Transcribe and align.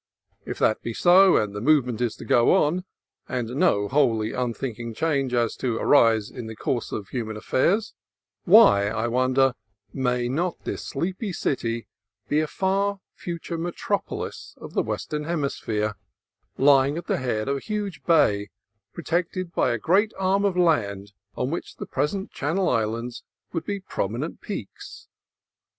If 0.45 0.57
that 0.57 0.81
be 0.81 0.95
so, 0.95 1.37
and 1.37 1.53
the 1.53 1.61
movement 1.61 2.01
is 2.01 2.15
to 2.15 2.25
go 2.25 2.55
on, 2.55 2.85
and 3.29 3.49
no 3.49 3.87
wholly 3.87 4.33
unthink 4.33 4.79
able 4.79 4.93
change 4.95 5.31
is 5.31 5.55
to 5.57 5.75
arise 5.77 6.31
in 6.31 6.47
the 6.47 6.55
course 6.55 6.91
of 6.91 7.09
human 7.09 7.37
affairs, 7.37 7.93
why, 8.45 8.87
I 8.87 9.07
wondered, 9.07 9.53
may 9.93 10.27
not 10.27 10.59
this 10.63 10.83
sleepy 10.87 11.31
city 11.31 11.85
be 12.27 12.39
a 12.39 12.47
far 12.47 12.99
future 13.13 13.59
metropolis 13.59 14.55
of 14.59 14.73
the 14.73 14.81
Western 14.81 15.25
Hemisphere, 15.25 15.93
ly 16.57 16.87
ing 16.87 16.97
at 16.97 17.05
the 17.05 17.17
head 17.17 17.47
of 17.47 17.57
a 17.57 17.59
huge 17.59 18.03
bay 18.03 18.49
protected 18.93 19.53
by 19.53 19.69
a 19.69 19.77
great 19.77 20.13
arm 20.17 20.45
of 20.45 20.57
land 20.57 21.11
on 21.35 21.51
which 21.51 21.75
the 21.75 21.85
present 21.85 22.31
Channel 22.31 22.69
Islands 22.69 23.21
would 23.53 23.65
be 23.65 23.79
prominent 23.79 24.41
peaks? 24.41 25.07